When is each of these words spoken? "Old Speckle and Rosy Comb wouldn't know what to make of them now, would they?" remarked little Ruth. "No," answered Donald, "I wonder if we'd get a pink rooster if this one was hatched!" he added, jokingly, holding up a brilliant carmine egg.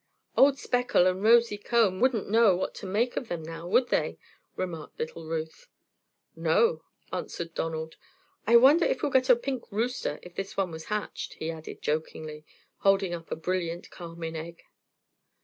"Old 0.35 0.57
Speckle 0.57 1.05
and 1.05 1.21
Rosy 1.21 1.59
Comb 1.59 1.99
wouldn't 1.99 2.27
know 2.27 2.55
what 2.55 2.73
to 2.73 2.87
make 2.87 3.15
of 3.15 3.27
them 3.27 3.43
now, 3.43 3.67
would 3.67 3.89
they?" 3.89 4.17
remarked 4.55 4.97
little 4.97 5.27
Ruth. 5.27 5.67
"No," 6.35 6.83
answered 7.13 7.53
Donald, 7.53 7.97
"I 8.47 8.55
wonder 8.55 8.83
if 8.85 9.03
we'd 9.03 9.13
get 9.13 9.29
a 9.29 9.35
pink 9.35 9.71
rooster 9.71 10.17
if 10.23 10.33
this 10.33 10.57
one 10.57 10.71
was 10.71 10.85
hatched!" 10.85 11.33
he 11.35 11.51
added, 11.51 11.83
jokingly, 11.83 12.45
holding 12.77 13.13
up 13.13 13.29
a 13.29 13.35
brilliant 13.35 13.91
carmine 13.91 14.35
egg. 14.35 14.63